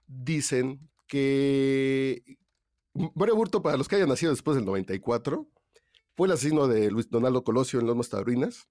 dicen 0.07 0.89
que 1.09 2.39
Mario 2.93 3.35
Aburto, 3.35 3.61
para 3.61 3.77
los 3.77 3.89
que 3.89 3.97
hayan 3.97 4.09
nacido 4.09 4.31
después 4.31 4.55
del 4.55 4.65
94, 4.65 5.45
fue 6.15 6.29
el 6.29 6.33
asesino 6.33 6.69
de 6.69 6.93
Luis 6.93 7.11
Donaldo 7.11 7.43
Colosio 7.43 7.81
en 7.81 7.89
Lomas 7.89 8.09
Taurinas, 8.09 8.69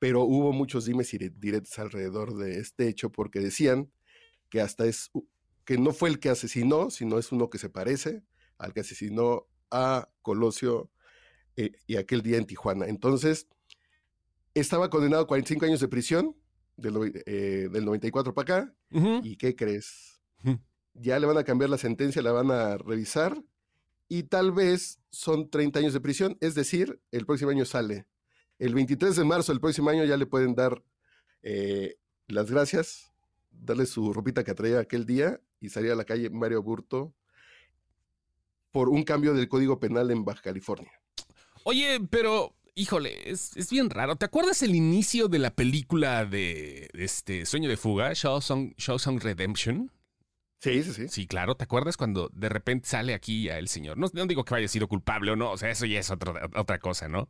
pero 0.00 0.24
hubo 0.24 0.52
muchos 0.52 0.84
dimes 0.84 1.14
y 1.14 1.18
diretes 1.28 1.78
alrededor 1.78 2.34
de 2.34 2.58
este 2.58 2.88
hecho 2.88 3.12
porque 3.12 3.38
decían 3.38 3.92
que 4.50 4.60
hasta 4.60 4.84
es 4.84 5.12
que 5.64 5.78
no 5.78 5.92
fue 5.92 6.08
el 6.08 6.18
que 6.18 6.30
asesinó, 6.30 6.90
sino 6.90 7.20
es 7.20 7.30
uno 7.30 7.50
que 7.50 7.58
se 7.58 7.70
parece 7.70 8.24
al 8.58 8.72
que 8.72 8.80
asesinó 8.80 9.46
a 9.70 10.10
Colosio 10.22 10.90
eh, 11.54 11.70
y 11.86 11.98
aquel 11.98 12.22
día 12.22 12.38
en 12.38 12.46
Tijuana. 12.46 12.86
Entonces, 12.86 13.46
estaba 14.54 14.90
condenado 14.90 15.22
a 15.22 15.28
45 15.28 15.66
años 15.66 15.78
de 15.78 15.86
prisión 15.86 16.34
del, 16.76 16.94
noven- 16.94 17.22
eh, 17.26 17.68
del 17.72 17.84
94 17.84 18.34
para 18.34 18.60
acá. 18.60 18.74
¿Y 19.22 19.36
qué 19.36 19.54
crees? 19.56 20.20
Ya 20.94 21.18
le 21.18 21.26
van 21.26 21.36
a 21.38 21.44
cambiar 21.44 21.68
la 21.70 21.78
sentencia, 21.78 22.22
la 22.22 22.32
van 22.32 22.50
a 22.50 22.78
revisar 22.78 23.42
y 24.08 24.22
tal 24.24 24.52
vez 24.52 24.98
son 25.10 25.50
30 25.50 25.78
años 25.80 25.92
de 25.92 26.00
prisión, 26.00 26.38
es 26.40 26.54
decir, 26.54 27.00
el 27.10 27.26
próximo 27.26 27.50
año 27.50 27.64
sale. 27.64 28.06
El 28.58 28.74
23 28.74 29.14
de 29.16 29.24
marzo 29.24 29.52
del 29.52 29.60
próximo 29.60 29.90
año 29.90 30.04
ya 30.04 30.16
le 30.16 30.26
pueden 30.26 30.54
dar 30.54 30.82
eh, 31.42 31.96
las 32.28 32.50
gracias 32.50 33.12
darle 33.50 33.86
su 33.86 34.12
ropita 34.12 34.44
que 34.44 34.54
traía 34.54 34.80
aquel 34.80 35.06
día 35.06 35.40
y 35.60 35.68
salir 35.70 35.90
a 35.92 35.94
la 35.96 36.04
calle 36.04 36.28
Mario 36.30 36.62
Burto 36.62 37.14
por 38.70 38.88
un 38.88 39.02
cambio 39.02 39.34
del 39.34 39.48
Código 39.48 39.78
Penal 39.80 40.10
en 40.10 40.24
Baja 40.24 40.42
California. 40.42 40.92
Oye, 41.64 41.98
pero, 42.10 42.54
híjole, 42.76 43.28
es, 43.28 43.68
bien 43.70 43.90
raro. 43.90 44.14
¿Te 44.14 44.26
acuerdas 44.26 44.62
el 44.62 44.76
inicio 44.76 45.26
de 45.26 45.40
la 45.40 45.50
película 45.50 46.24
de, 46.24 46.88
este 46.92 47.44
Sueño 47.46 47.68
de 47.68 47.76
Fuga, 47.76 48.12
Shawshank, 48.14 48.76
Shawshank 48.76 49.24
Redemption? 49.24 49.90
Sí, 50.58 50.82
sí, 50.84 50.92
sí. 50.92 51.08
Sí, 51.08 51.26
claro. 51.26 51.56
¿Te 51.56 51.64
acuerdas 51.64 51.96
cuando 51.96 52.30
de 52.32 52.48
repente 52.48 52.88
sale 52.88 53.14
aquí 53.14 53.48
el 53.48 53.68
señor? 53.68 53.98
No, 53.98 54.06
no 54.12 54.26
digo 54.26 54.44
que 54.44 54.54
haya 54.54 54.68
sido 54.68 54.86
culpable 54.88 55.32
o 55.32 55.36
no, 55.36 55.50
o 55.50 55.58
sea, 55.58 55.70
eso 55.70 55.86
ya 55.86 55.98
es 55.98 56.10
otra 56.10 56.78
cosa, 56.78 57.08
¿no? 57.08 57.28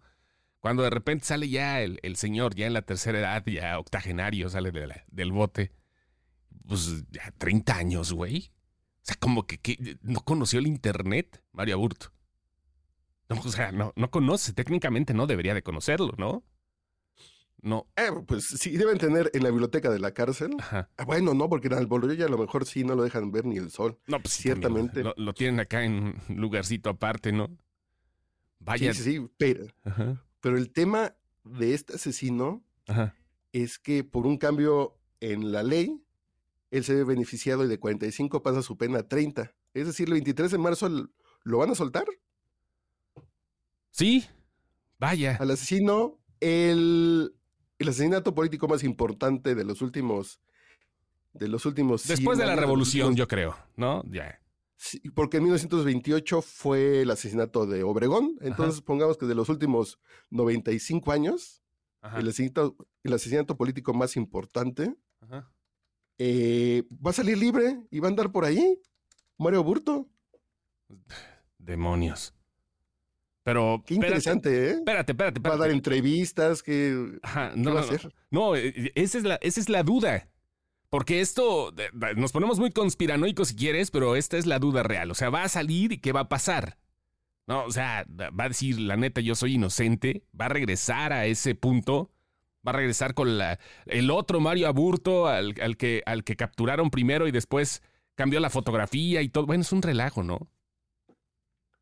Cuando 0.60 0.82
de 0.82 0.90
repente 0.90 1.24
sale 1.24 1.48
ya 1.48 1.80
el, 1.80 2.16
señor, 2.16 2.54
ya 2.54 2.66
en 2.66 2.72
la 2.72 2.82
tercera 2.82 3.20
edad, 3.20 3.44
ya 3.46 3.78
octogenario, 3.78 4.48
sale 4.48 4.72
del 5.06 5.32
bote. 5.32 5.72
Pues 6.66 7.04
ya 7.10 7.32
30 7.38 7.76
años, 7.76 8.12
güey. 8.12 8.50
O 9.02 9.04
sea, 9.06 9.16
como 9.16 9.46
que, 9.46 9.96
no 10.02 10.20
conoció 10.22 10.58
el 10.58 10.66
internet, 10.66 11.40
Mario 11.52 11.76
Aburto. 11.76 12.12
No, 13.34 13.40
o 13.40 13.48
sea, 13.48 13.72
no, 13.72 13.92
no 13.96 14.10
conoce, 14.10 14.52
técnicamente 14.52 15.12
no 15.12 15.26
debería 15.26 15.52
de 15.52 15.62
conocerlo, 15.62 16.12
¿no? 16.16 16.44
No. 17.60 17.88
Eh, 17.96 18.10
pues 18.24 18.44
sí, 18.44 18.76
deben 18.76 18.98
tener 18.98 19.30
en 19.34 19.42
la 19.42 19.50
biblioteca 19.50 19.90
de 19.90 19.98
la 19.98 20.12
cárcel. 20.12 20.50
Ajá. 20.60 20.88
Ah, 20.96 21.04
bueno, 21.04 21.34
no, 21.34 21.48
porque 21.48 21.66
en 21.66 21.74
el 21.74 22.16
ya 22.16 22.26
a 22.26 22.28
lo 22.28 22.38
mejor 22.38 22.66
sí 22.66 22.84
no 22.84 22.94
lo 22.94 23.02
dejan 23.02 23.32
ver 23.32 23.44
ni 23.44 23.56
el 23.56 23.70
sol. 23.70 23.98
No, 24.06 24.20
pues 24.22 24.34
ciertamente. 24.34 25.02
Lo, 25.02 25.14
lo, 25.16 25.34
tienen 25.34 25.58
acá 25.58 25.82
en 25.82 26.22
un 26.28 26.40
lugarcito 26.40 26.90
aparte, 26.90 27.32
¿no? 27.32 27.48
Vaya. 28.60 28.94
Sí, 28.94 29.02
sí, 29.02 29.12
sí, 29.16 29.28
pero, 29.36 29.66
Ajá. 29.82 30.22
Pero 30.40 30.58
el 30.58 30.70
tema 30.70 31.16
de 31.42 31.74
este 31.74 31.94
asesino 31.94 32.64
es 33.52 33.80
que 33.80 34.04
por 34.04 34.28
un 34.28 34.38
cambio 34.38 34.96
en 35.18 35.50
la 35.50 35.64
ley, 35.64 36.00
él 36.70 36.84
se 36.84 36.94
ve 36.94 37.02
beneficiado 37.02 37.64
y 37.64 37.68
de 37.68 37.80
45 37.80 38.42
pasa 38.42 38.62
su 38.62 38.76
pena 38.76 39.00
a 39.00 39.08
30. 39.08 39.54
Es 39.74 39.86
decir, 39.86 40.06
el 40.06 40.14
23 40.14 40.52
de 40.52 40.58
marzo 40.58 40.88
lo 41.42 41.58
van 41.58 41.70
a 41.70 41.74
soltar. 41.74 42.04
Sí, 43.96 44.26
vaya. 44.98 45.38
Al 45.40 45.50
asesino, 45.50 46.18
el, 46.40 47.34
el 47.78 47.88
asesinato 47.88 48.34
político 48.34 48.68
más 48.68 48.84
importante 48.84 49.54
de 49.54 49.64
los 49.64 49.80
últimos 49.80 50.38
de 51.32 51.48
los 51.48 51.64
últimos 51.64 52.06
después 52.06 52.38
de 52.38 52.46
la 52.46 52.56
revolución 52.56 53.14
yo 53.14 53.28
creo 53.28 53.56
no 53.76 54.02
ya. 54.10 54.40
Porque 55.14 55.38
en 55.38 55.44
1928 55.44 56.42
fue 56.42 57.02
el 57.02 57.10
asesinato 57.10 57.64
de 57.64 57.82
Obregón, 57.82 58.36
entonces 58.42 58.82
pongamos 58.82 59.16
que 59.16 59.24
de 59.24 59.34
los 59.34 59.48
últimos 59.48 59.98
95 60.28 61.12
años, 61.12 61.62
el 62.18 62.28
asesinato, 62.28 62.76
el 63.02 63.14
asesinato, 63.14 63.56
político 63.56 63.94
más 63.94 64.16
importante, 64.16 64.94
eh, 66.18 66.84
va 67.04 67.10
a 67.10 67.14
salir 67.14 67.38
libre 67.38 67.80
y 67.90 68.00
va 68.00 68.08
a 68.08 68.10
andar 68.10 68.30
por 68.30 68.44
ahí, 68.44 68.78
Mario 69.38 69.64
Burto. 69.64 70.10
Demonios. 71.56 72.35
Pero. 73.46 73.84
Qué 73.86 73.94
interesante, 73.94 74.70
¿eh? 74.70 74.70
Espérate, 74.72 75.12
espérate, 75.12 75.40
Va 75.40 75.54
a 75.54 75.56
dar 75.56 75.70
entrevistas, 75.70 76.64
que. 76.64 77.16
no, 77.54 77.74
va 77.74 77.80
a 77.80 77.84
hacer? 77.84 78.12
no, 78.28 78.56
eh, 78.56 78.90
esa 78.96 79.18
es, 79.18 79.24
la, 79.24 79.36
esa 79.36 79.60
es 79.60 79.68
la 79.68 79.84
duda. 79.84 80.28
Porque 80.90 81.20
esto, 81.20 81.72
nos 82.16 82.32
ponemos 82.32 82.58
muy 82.58 82.72
conspiranoicos 82.72 83.48
si 83.48 83.54
quieres, 83.54 83.92
pero 83.92 84.16
esta 84.16 84.36
es 84.36 84.46
la 84.46 84.58
duda 84.58 84.82
real. 84.82 85.12
O 85.12 85.14
sea, 85.14 85.30
va 85.30 85.44
a 85.44 85.48
salir 85.48 85.92
y 85.92 85.98
qué 85.98 86.10
va 86.10 86.22
a 86.22 86.28
pasar. 86.28 86.76
No, 87.46 87.64
o 87.64 87.70
sea, 87.70 88.04
va 88.08 88.44
a 88.44 88.48
decir, 88.48 88.80
la 88.80 88.96
neta, 88.96 89.20
yo 89.20 89.36
soy 89.36 89.54
inocente, 89.54 90.24
va 90.38 90.46
a 90.46 90.48
regresar 90.48 91.12
a 91.12 91.26
ese 91.26 91.54
punto, 91.54 92.10
va 92.66 92.72
a 92.72 92.76
regresar 92.76 93.14
con 93.14 93.38
la, 93.38 93.60
el 93.84 94.10
otro 94.10 94.40
Mario 94.40 94.66
Aburto 94.66 95.28
al, 95.28 95.54
que, 95.76 96.02
al 96.04 96.24
que 96.24 96.34
capturaron 96.34 96.90
primero 96.90 97.28
y 97.28 97.30
después 97.30 97.80
cambió 98.16 98.40
la 98.40 98.50
fotografía 98.50 99.22
y 99.22 99.28
todo. 99.28 99.46
Bueno, 99.46 99.62
es 99.62 99.70
un 99.70 99.82
relajo, 99.82 100.24
¿no? 100.24 100.48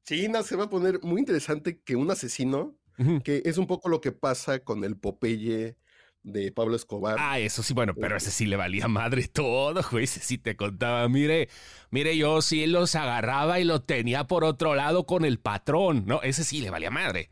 Sí, 0.04 0.28
no, 0.28 0.42
se 0.42 0.56
va 0.56 0.64
a 0.64 0.70
poner 0.70 1.00
muy 1.02 1.20
interesante 1.20 1.80
que 1.80 1.96
un 1.96 2.10
asesino, 2.10 2.76
que 3.24 3.42
es 3.44 3.58
un 3.58 3.66
poco 3.66 3.88
lo 3.88 4.00
que 4.00 4.12
pasa 4.12 4.60
con 4.60 4.84
el 4.84 4.96
Popeye 4.96 5.76
de 6.22 6.52
Pablo 6.52 6.76
Escobar. 6.76 7.16
Ah, 7.18 7.38
eso 7.38 7.62
sí, 7.62 7.72
bueno, 7.74 7.94
pero 7.94 8.16
ese 8.16 8.30
sí 8.30 8.46
le 8.46 8.56
valía 8.56 8.86
madre 8.86 9.28
todo, 9.32 9.80
güey. 9.90 10.04
Ese 10.04 10.20
sí 10.20 10.38
te 10.38 10.56
contaba, 10.56 11.08
mire, 11.08 11.48
mire, 11.90 12.16
yo 12.16 12.42
sí 12.42 12.66
los 12.66 12.94
agarraba 12.94 13.60
y 13.60 13.64
lo 13.64 13.82
tenía 13.82 14.26
por 14.26 14.44
otro 14.44 14.74
lado 14.74 15.06
con 15.06 15.24
el 15.24 15.38
patrón, 15.38 16.04
¿no? 16.06 16.20
Ese 16.22 16.44
sí 16.44 16.60
le 16.60 16.70
valía 16.70 16.90
madre. 16.90 17.30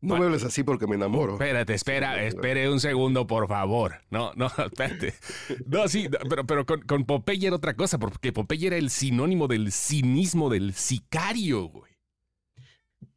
No 0.00 0.18
me 0.18 0.26
hables 0.26 0.44
así 0.44 0.62
porque 0.62 0.86
me 0.86 0.94
enamoro. 0.94 1.32
Espérate, 1.32 1.74
espera, 1.74 2.22
espere 2.22 2.70
un 2.70 2.78
segundo, 2.78 3.26
por 3.26 3.48
favor. 3.48 4.02
No, 4.10 4.32
no, 4.36 4.46
espérate. 4.64 5.14
No, 5.66 5.88
sí, 5.88 6.08
pero, 6.28 6.46
pero 6.46 6.66
con, 6.66 6.82
con 6.82 7.04
Popeye 7.04 7.48
era 7.48 7.56
otra 7.56 7.74
cosa, 7.74 7.98
porque 7.98 8.32
Popeye 8.32 8.68
era 8.68 8.76
el 8.76 8.90
sinónimo 8.90 9.48
del 9.48 9.72
cinismo 9.72 10.50
del 10.50 10.74
sicario, 10.74 11.64
güey. 11.64 11.95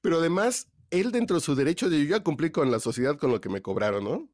Pero 0.02 0.20
además, 0.20 0.70
él 0.92 1.12
dentro 1.12 1.38
de 1.38 1.42
su 1.42 1.56
derecho 1.56 1.90
de 1.90 2.00
yo 2.00 2.10
ya 2.10 2.24
cumplí 2.24 2.52
con 2.52 2.72
la 2.72 2.80
sociedad 2.80 3.18
con 3.18 3.32
lo 3.32 3.42
que 3.42 3.50
me 3.50 3.62
cobraron, 3.62 4.04
¿no? 4.04 4.30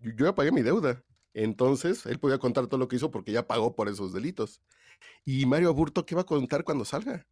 yo 0.00 0.26
ya 0.26 0.34
pagué 0.34 0.52
mi 0.52 0.62
deuda. 0.62 1.02
Entonces, 1.32 2.06
él 2.06 2.18
podía 2.18 2.38
contar 2.38 2.66
todo 2.66 2.78
lo 2.78 2.88
que 2.88 2.96
hizo 2.96 3.10
porque 3.10 3.32
ya 3.32 3.46
pagó 3.46 3.74
por 3.74 3.88
esos 3.88 4.12
delitos. 4.12 4.60
Y 5.24 5.46
Mario 5.46 5.70
Aburto, 5.70 6.06
¿qué 6.06 6.14
va 6.14 6.22
a 6.22 6.26
contar 6.26 6.64
cuando 6.64 6.84
salga? 6.84 7.26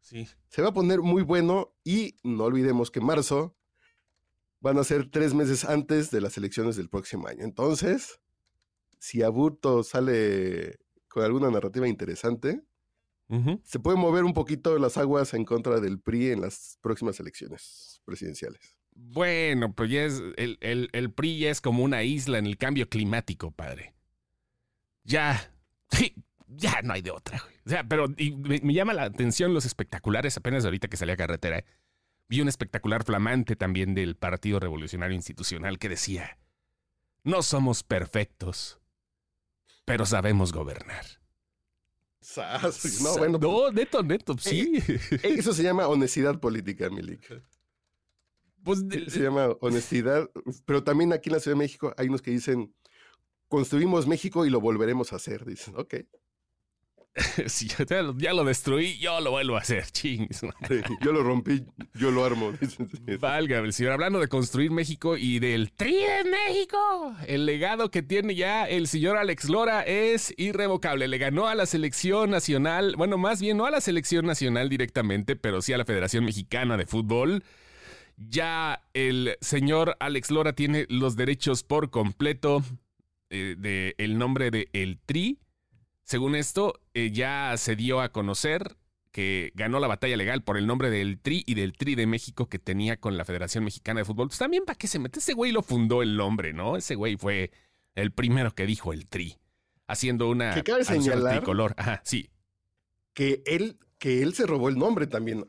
Sí. 0.00 0.26
Se 0.48 0.62
va 0.62 0.68
a 0.68 0.72
poner 0.72 1.00
muy 1.00 1.22
bueno 1.22 1.74
y 1.84 2.16
no 2.24 2.44
olvidemos 2.44 2.90
que 2.90 3.00
marzo 3.00 3.54
van 4.60 4.78
a 4.78 4.84
ser 4.84 5.10
tres 5.10 5.34
meses 5.34 5.64
antes 5.64 6.10
de 6.10 6.20
las 6.20 6.36
elecciones 6.36 6.76
del 6.76 6.88
próximo 6.88 7.28
año. 7.28 7.44
Entonces, 7.44 8.20
si 8.98 9.22
Aburto 9.22 9.82
sale 9.82 10.80
con 11.08 11.22
alguna 11.22 11.50
narrativa 11.50 11.86
interesante, 11.86 12.62
se 13.62 13.78
puede 13.78 13.96
mover 13.96 14.24
un 14.24 14.34
poquito 14.34 14.78
las 14.78 14.96
aguas 14.96 15.34
en 15.34 15.44
contra 15.44 15.78
del 15.80 16.00
PRI 16.00 16.30
en 16.30 16.40
las 16.40 16.78
próximas 16.80 17.20
elecciones 17.20 18.00
presidenciales. 18.04 18.76
Bueno, 18.92 19.72
pues 19.72 19.90
ya 19.90 20.04
es, 20.04 20.20
el, 20.36 20.58
el, 20.92 21.12
PRI 21.12 21.38
ya 21.38 21.50
es 21.50 21.60
como 21.60 21.84
una 21.84 22.02
isla 22.02 22.38
en 22.38 22.46
el 22.46 22.58
cambio 22.58 22.88
climático, 22.88 23.50
padre. 23.52 23.94
Ya, 25.04 25.54
sí, 25.90 26.14
ya 26.48 26.82
no 26.82 26.92
hay 26.92 27.02
de 27.02 27.12
otra. 27.12 27.42
O 27.64 27.70
sea, 27.70 27.84
pero 27.84 28.08
me, 28.08 28.74
llama 28.74 28.92
la 28.94 29.04
atención 29.04 29.54
los 29.54 29.64
espectaculares 29.64 30.36
apenas 30.36 30.64
ahorita 30.64 30.88
que 30.88 30.96
salí 30.96 31.12
a 31.12 31.16
carretera. 31.16 31.58
¿eh? 31.58 31.64
Vi 32.28 32.40
un 32.40 32.48
espectacular 32.48 33.04
flamante 33.04 33.56
también 33.56 33.94
del 33.94 34.16
Partido 34.16 34.60
Revolucionario 34.60 35.14
Institucional 35.14 35.78
que 35.78 35.88
decía, 35.88 36.38
no 37.22 37.42
somos 37.42 37.82
perfectos, 37.84 38.80
pero 39.84 40.04
sabemos 40.04 40.52
gobernar. 40.52 41.19
No, 43.02 43.16
bueno, 43.16 43.38
no, 43.38 43.50
pues, 43.62 43.74
neto, 43.74 44.02
neto, 44.02 44.36
sí. 44.38 44.72
Eh, 44.86 45.34
eso 45.38 45.52
se 45.52 45.62
llama 45.62 45.88
honestidad 45.88 46.38
política, 46.38 46.90
Milik. 46.90 47.42
Pues 48.62 48.84
se 49.08 49.20
llama 49.20 49.56
honestidad, 49.60 50.30
pero 50.66 50.84
también 50.84 51.14
aquí 51.14 51.30
en 51.30 51.34
la 51.34 51.40
Ciudad 51.40 51.56
de 51.56 51.64
México 51.64 51.94
hay 51.96 52.08
unos 52.08 52.20
que 52.20 52.30
dicen, 52.30 52.74
construimos 53.48 54.06
México 54.06 54.44
y 54.44 54.50
lo 54.50 54.60
volveremos 54.60 55.12
a 55.12 55.16
hacer. 55.16 55.46
Dicen, 55.46 55.74
ok. 55.78 55.94
si 57.46 57.66
ya, 57.66 58.32
lo, 58.32 58.44
destruí, 58.44 58.96
yo 58.98 59.20
lo 59.20 59.32
vuelvo 59.32 59.56
a 59.56 59.60
hacer, 59.60 59.84
chings. 59.90 60.42
yo 61.02 61.12
lo 61.12 61.22
rompí, 61.22 61.64
yo 61.94 62.10
lo 62.10 62.24
armo. 62.24 62.52
Valga, 63.20 63.58
el 63.58 63.72
señor, 63.72 63.92
hablando 63.92 64.20
de 64.20 64.28
construir 64.28 64.70
México 64.70 65.16
y 65.16 65.40
del 65.40 65.72
Tri 65.72 65.94
de 65.94 66.24
México, 66.24 67.16
el 67.26 67.46
legado 67.46 67.90
que 67.90 68.02
tiene 68.02 68.34
ya 68.34 68.68
el 68.68 68.86
señor 68.86 69.16
Alex 69.16 69.48
Lora 69.48 69.82
es 69.82 70.32
irrevocable. 70.36 71.08
Le 71.08 71.18
ganó 71.18 71.48
a 71.48 71.54
la 71.54 71.66
selección 71.66 72.30
nacional, 72.30 72.94
bueno, 72.96 73.18
más 73.18 73.40
bien 73.40 73.56
no 73.56 73.66
a 73.66 73.70
la 73.70 73.80
selección 73.80 74.24
nacional 74.24 74.68
directamente, 74.68 75.34
pero 75.34 75.62
sí 75.62 75.72
a 75.72 75.78
la 75.78 75.84
Federación 75.84 76.24
Mexicana 76.24 76.76
de 76.76 76.86
Fútbol. 76.86 77.42
Ya 78.16 78.82
el 78.92 79.36
señor 79.40 79.96
Alex 79.98 80.30
Lora 80.30 80.52
tiene 80.52 80.86
los 80.90 81.16
derechos 81.16 81.64
por 81.64 81.90
completo 81.90 82.62
eh, 83.30 83.56
del 83.96 84.18
nombre 84.18 84.50
de 84.50 84.68
El 84.72 84.98
Tri. 84.98 85.38
Según 86.10 86.34
esto, 86.34 86.80
eh, 86.92 87.12
ya 87.12 87.54
se 87.56 87.76
dio 87.76 88.00
a 88.00 88.08
conocer 88.08 88.76
que 89.12 89.52
ganó 89.54 89.78
la 89.78 89.86
batalla 89.86 90.16
legal 90.16 90.42
por 90.42 90.56
el 90.56 90.66
nombre 90.66 90.90
del 90.90 91.20
Tri 91.20 91.44
y 91.46 91.54
del 91.54 91.72
Tri 91.72 91.94
de 91.94 92.08
México 92.08 92.48
que 92.48 92.58
tenía 92.58 92.96
con 92.98 93.16
la 93.16 93.24
Federación 93.24 93.62
Mexicana 93.62 94.00
de 94.00 94.04
Fútbol. 94.04 94.26
Pues 94.26 94.40
también 94.40 94.64
para 94.64 94.76
qué 94.76 94.88
se 94.88 94.98
mete. 94.98 95.20
Ese 95.20 95.34
güey 95.34 95.52
lo 95.52 95.62
fundó 95.62 96.02
el 96.02 96.16
nombre, 96.16 96.52
¿no? 96.52 96.76
Ese 96.76 96.96
güey 96.96 97.16
fue 97.16 97.52
el 97.94 98.10
primero 98.10 98.52
que 98.56 98.66
dijo 98.66 98.92
el 98.92 99.06
Tri, 99.06 99.38
haciendo 99.86 100.28
una 100.28 100.52
que 100.52 100.64
cabe 100.64 100.84
señalar 100.84 101.36
tricolor. 101.36 101.76
Ajá, 101.76 102.00
sí. 102.04 102.28
Que 103.14 103.44
él, 103.46 103.78
que 104.00 104.24
él 104.24 104.34
se 104.34 104.46
robó 104.46 104.68
el 104.68 104.78
nombre 104.78 105.06
también. 105.06 105.46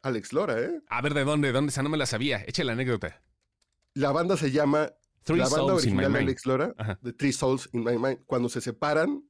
Alex 0.00 0.32
Lora, 0.32 0.58
¿eh? 0.58 0.80
A 0.88 1.02
ver, 1.02 1.12
¿de 1.12 1.24
dónde? 1.24 1.52
¿Dónde? 1.52 1.68
Esa 1.68 1.82
no 1.82 1.90
me 1.90 1.98
la 1.98 2.06
sabía. 2.06 2.42
Eche 2.46 2.64
la 2.64 2.72
anécdota. 2.72 3.22
La 3.92 4.10
banda 4.10 4.38
se 4.38 4.50
llama... 4.50 4.94
la 5.26 5.48
banda 5.50 5.74
original 5.74 6.14
de 6.14 6.18
Alex 6.20 6.46
Lora, 6.46 6.74
The 7.02 7.12
Three 7.12 7.34
Souls 7.34 7.68
in 7.74 7.84
My 7.84 7.98
Mind. 7.98 8.24
Cuando 8.24 8.48
se 8.48 8.62
separan, 8.62 9.22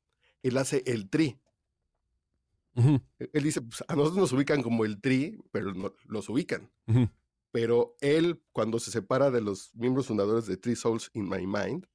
él 0.43 0.57
hace 0.59 0.83
el 0.87 1.09
tri. 1.09 1.38
Él 2.75 3.43
dice, 3.43 3.62
pues, 3.62 3.83
a 3.88 3.97
nosotros 3.97 4.19
nos 4.19 4.33
ubican 4.33 4.62
como 4.62 4.85
el 4.85 5.00
tri, 5.00 5.38
pero 5.50 5.73
no, 5.73 5.93
los 6.05 6.28
ubican. 6.28 6.71
Pero 7.50 7.97
él, 8.00 8.43
cuando 8.52 8.78
se 8.78 8.90
separa 8.90 9.31
de 9.31 9.40
los 9.40 9.75
miembros 9.75 10.07
fundadores 10.09 10.47
de 10.47 10.59
Three 10.59 10.76
Souls 10.76 11.11
in 11.14 11.28
My 11.28 11.47
Mind, 11.47 11.87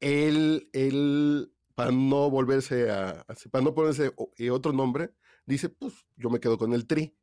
él, 0.00 0.70
él 0.72 1.52
para 1.74 1.92
no 1.92 2.30
volverse 2.30 2.90
a, 2.90 3.26
para 3.50 3.64
no 3.64 3.74
ponerse 3.74 4.12
eh, 4.36 4.50
otro 4.50 4.72
nombre, 4.72 5.12
dice, 5.44 5.68
pues 5.68 5.94
yo 6.16 6.30
me 6.30 6.40
quedo 6.40 6.58
con 6.58 6.72
el 6.72 6.86
Tri. 6.86 7.14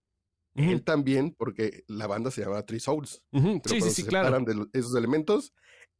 Él 0.53 0.83
también, 0.83 1.35
porque 1.37 1.83
la 1.87 2.07
banda 2.07 2.31
se 2.31 2.41
llama 2.41 2.65
Tri 2.65 2.79
Souls. 2.79 3.21
sí, 3.65 3.81
sí, 3.81 3.89
sí, 3.89 4.03
claro. 4.03 4.39
de 4.39 4.67
esos 4.71 4.95
elementos, 4.95 5.53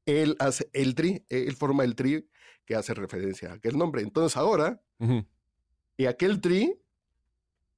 él 0.05 0.37
hace 0.39 0.69
el 0.71 0.95
Tri, 0.95 1.25
él 1.27 1.55
forma 1.57 1.83
el 1.83 1.95
Tri 1.95 2.29
que 2.65 2.75
hace 2.75 2.93
referencia 2.93 3.51
a 3.51 3.53
aquel 3.55 3.77
nombre. 3.77 4.01
Entonces 4.01 4.35
ahora, 4.37 4.81
y 5.97 6.05
aquel 6.05 6.41
Tri 6.41 6.79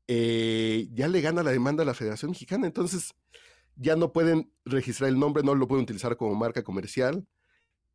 eh, 0.08 0.88
ya 0.94 1.08
le 1.08 1.22
gana 1.22 1.44
la 1.44 1.52
demanda 1.52 1.84
a 1.84 1.86
la 1.86 1.94
Federación 1.94 2.32
Mexicana. 2.32 2.66
Entonces 2.66 3.14
ya 3.76 3.96
no 3.96 4.12
pueden 4.14 4.52
registrar 4.66 5.10
el 5.10 5.20
nombre, 5.20 5.44
no 5.44 5.56
lo 5.56 5.68
pueden 5.68 5.84
utilizar 5.84 6.16
como 6.18 6.34
marca 6.36 6.64
comercial. 6.64 7.28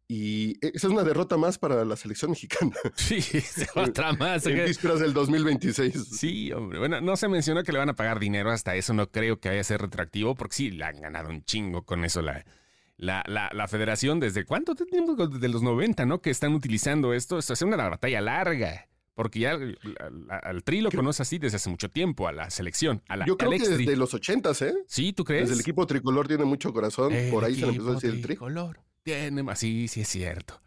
Y 0.09 0.59
e, 0.65 0.73
esa 0.75 0.89
es 0.89 0.93
una 0.93 1.05
derrota 1.05 1.39
más 1.39 1.59
para 1.59 1.85
la 1.85 1.97
selección 1.97 2.33
mexicana. 2.33 2.77
Sí, 2.97 3.21
otra 3.75 4.13
más. 4.13 4.47
En 4.47 4.65
vísperas 4.65 5.01
del 5.01 5.15
2026. 5.15 6.09
Sí, 6.19 6.53
hombre. 6.53 6.79
Bueno, 6.79 7.01
no 7.01 7.17
se 7.17 7.29
mencionó 7.29 7.63
que 7.63 7.73
le 7.73 7.79
van 7.79 7.89
a 7.89 7.97
pagar 7.97 8.21
dinero 8.21 8.51
hasta 8.51 8.77
eso. 8.77 8.93
No 8.93 9.11
creo 9.11 9.41
que 9.41 9.49
vaya 9.49 9.63
a 9.63 9.65
ser 9.65 9.81
retractivo, 9.81 10.35
porque 10.35 10.57
sí, 10.57 10.71
le 10.71 10.85
han 10.85 11.01
ganado 11.01 11.31
un 11.31 11.43
chingo 11.45 11.85
con 11.85 12.05
eso 12.05 12.21
la, 12.21 12.45
la, 13.03 13.51
la, 13.53 13.69
federación. 13.69 14.21
¿Desde 14.21 14.45
cuánto 14.45 14.75
tenemos? 14.75 15.17
Desde 15.31 15.49
los 15.49 15.63
90, 15.63 16.07
¿no? 16.07 16.21
Que 16.21 16.31
están 16.31 16.55
utilizando 16.55 17.13
esto. 17.13 17.39
Esto 17.39 17.53
es 17.53 17.63
una 17.63 17.77
batalla 17.77 18.21
larga. 18.21 18.89
Porque 19.15 19.41
ya 19.41 19.59
al 20.43 20.63
Tri 20.65 20.81
lo 20.81 20.91
conoce 20.91 21.23
así 21.23 21.39
desde 21.39 21.57
hace 21.57 21.69
mucho 21.69 21.91
tiempo, 21.91 22.27
a 22.29 22.33
la 22.33 22.49
selección. 22.49 23.03
A 23.09 23.17
la, 23.17 23.27
Yo 23.27 23.37
creo 23.37 23.51
que 23.51 23.59
desde 23.59 23.97
los 23.97 24.15
ochentas, 24.15 24.63
¿eh? 24.63 24.73
Sí, 24.87 25.13
¿tú 25.13 25.25
crees? 25.25 25.43
Desde 25.43 25.55
el 25.55 25.61
equipo 25.61 25.87
tricolor 25.87 26.27
tiene 26.29 26.45
mucho 26.45 26.73
corazón. 26.73 27.13
por 27.31 27.45
ahí 27.45 27.57
se 27.57 27.63
le 27.63 27.73
empezó 27.73 27.91
a 27.91 27.95
decir 27.95 28.11
el 28.11 28.23
Tri. 28.23 28.37
Tricolor 28.37 28.81
tiene 29.03 29.43
más, 29.43 29.59
sí, 29.59 29.89
sí 29.89 30.03
es 30.03 30.09
cierto. 30.09 30.63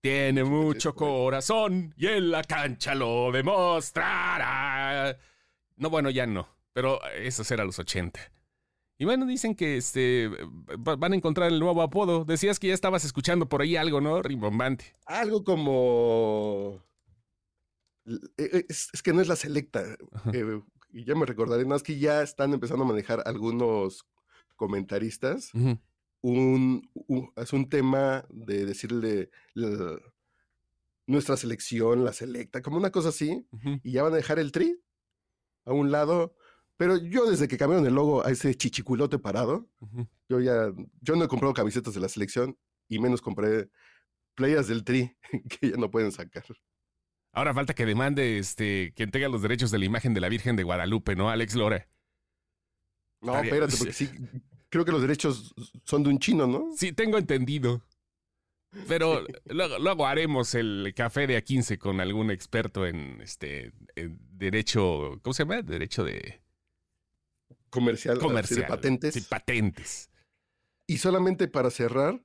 Tiene 0.00 0.44
mucho 0.44 0.94
corazón 0.94 1.92
y 1.96 2.06
en 2.06 2.30
la 2.30 2.42
cancha 2.42 2.94
lo 2.94 3.30
demostrará. 3.32 5.16
No, 5.76 5.90
bueno, 5.90 6.08
ya 6.10 6.26
no. 6.26 6.48
Pero 6.72 7.04
eso 7.06 7.44
será 7.44 7.64
los 7.64 7.78
80. 7.78 8.20
Y 8.98 9.04
bueno, 9.04 9.26
dicen 9.26 9.54
que 9.54 9.76
este 9.76 10.30
van 10.78 11.12
a 11.12 11.16
encontrar 11.16 11.52
el 11.52 11.60
nuevo 11.60 11.82
apodo. 11.82 12.24
Decías 12.24 12.58
que 12.58 12.68
ya 12.68 12.74
estabas 12.74 13.04
escuchando 13.04 13.48
por 13.48 13.60
ahí 13.60 13.76
algo, 13.76 14.00
¿no? 14.00 14.22
Rimbombante. 14.22 14.94
Algo 15.04 15.44
como 15.44 16.82
e, 18.06 18.22
e, 18.38 18.66
es, 18.68 19.02
que 19.02 19.12
no 19.12 19.20
es 19.20 19.28
la 19.28 19.36
selecta. 19.36 19.84
Eh, 20.32 20.60
y 20.92 21.04
ya 21.04 21.14
me 21.14 21.26
recordaré, 21.26 21.66
no 21.66 21.74
es 21.74 21.82
que 21.82 21.98
ya 21.98 22.22
están 22.22 22.54
empezando 22.54 22.84
a 22.84 22.88
manejar 22.88 23.22
algunos 23.26 24.06
comentaristas. 24.56 25.50
un, 26.22 26.88
es 27.36 27.52
un 27.52 27.68
tema 27.68 28.24
de 28.30 28.64
decirle 28.64 29.30
nuestra 31.06 31.36
selección, 31.36 32.04
la 32.04 32.12
selecta, 32.12 32.62
como 32.62 32.78
una 32.78 32.90
cosa 32.90 33.10
así. 33.10 33.46
Y 33.82 33.92
ya 33.92 34.02
van 34.02 34.14
a 34.14 34.16
dejar 34.16 34.38
el 34.38 34.52
tri 34.52 34.80
a 35.64 35.72
un 35.72 35.90
lado. 35.90 36.34
Pero 36.76 36.98
yo 36.98 37.28
desde 37.30 37.48
que 37.48 37.56
cambiaron 37.56 37.86
el 37.86 37.94
logo 37.94 38.24
a 38.24 38.30
ese 38.30 38.54
chichiculote 38.54 39.18
parado, 39.18 39.68
yo 40.28 40.40
ya, 40.40 40.72
yo 41.00 41.16
no 41.16 41.24
he 41.24 41.28
comprado 41.28 41.54
camisetas 41.54 41.94
de 41.94 42.00
la 42.00 42.08
selección 42.08 42.58
y 42.88 42.98
menos 42.98 43.22
compré 43.22 43.70
playas 44.34 44.68
del 44.68 44.84
tri 44.84 45.16
que 45.60 45.70
ya 45.70 45.76
no 45.76 45.90
pueden 45.90 46.12
sacar. 46.12 46.44
Ahora 47.32 47.54
falta 47.54 47.74
que 47.74 47.86
demande 47.86 48.38
este, 48.38 48.92
quien 48.94 49.10
tenga 49.10 49.28
los 49.28 49.42
derechos 49.42 49.70
de 49.70 49.78
la 49.78 49.84
imagen 49.84 50.14
de 50.14 50.20
la 50.20 50.28
Virgen 50.28 50.56
de 50.56 50.62
Guadalupe, 50.62 51.16
¿no? 51.16 51.30
Alex 51.30 51.54
Lora. 51.54 51.88
No, 53.20 53.38
espérate, 53.38 53.76
porque 53.76 53.92
sí, 53.92 54.10
creo 54.68 54.84
que 54.84 54.92
los 54.92 55.00
derechos 55.00 55.54
son 55.84 56.02
de 56.02 56.10
un 56.10 56.18
chino, 56.18 56.46
¿no? 56.46 56.70
Sí, 56.76 56.92
tengo 56.92 57.18
entendido. 57.18 57.82
Pero 58.88 59.26
luego, 59.80 60.06
haremos 60.06 60.54
el 60.54 60.92
café 60.94 61.26
de 61.26 61.42
A15 61.42 61.78
con 61.78 62.00
algún 62.00 62.30
experto 62.30 62.86
en 62.86 63.20
este 63.22 63.72
derecho, 63.94 65.18
¿cómo 65.22 65.32
se 65.32 65.44
llama? 65.44 65.62
Derecho 65.62 66.04
de 66.04 66.40
comercial, 67.76 68.18
comercial 68.18 68.60
de 68.60 68.66
patentes. 68.66 69.14
Sí, 69.14 69.20
patentes. 69.20 70.10
Y 70.86 70.98
solamente 70.98 71.48
para 71.48 71.70
cerrar, 71.70 72.20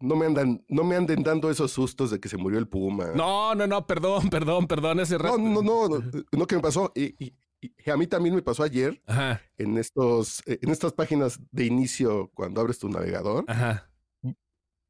no 0.00 0.16
me 0.16 0.26
andan, 0.26 0.64
no 0.68 0.84
me 0.84 0.96
anden 0.96 1.22
dando 1.22 1.50
esos 1.50 1.70
sustos 1.70 2.10
de 2.10 2.20
que 2.20 2.28
se 2.28 2.36
murió 2.36 2.58
el 2.58 2.68
puma. 2.68 3.12
No, 3.14 3.54
no, 3.54 3.66
no, 3.66 3.86
perdón, 3.86 4.28
perdón, 4.28 4.66
perdón, 4.66 5.00
ese 5.00 5.18
rato. 5.18 5.38
No, 5.38 5.62
no, 5.62 5.88
no, 5.88 6.02
no, 6.32 6.46
que 6.46 6.56
me 6.56 6.62
pasó. 6.62 6.92
Y, 6.94 7.32
a 7.90 7.96
mí 7.96 8.06
también 8.06 8.34
me 8.34 8.42
pasó 8.42 8.62
ayer 8.62 9.00
en 9.56 9.78
estos, 9.78 10.42
en 10.46 10.70
estas 10.70 10.92
páginas 10.92 11.40
de 11.50 11.64
inicio 11.64 12.30
cuando 12.34 12.60
abres 12.60 12.78
tu 12.78 12.88
navegador. 12.88 13.44
Ajá. 13.48 13.88